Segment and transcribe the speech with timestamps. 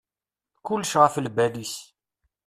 [0.65, 1.73] Kulec ɣef lbal-is.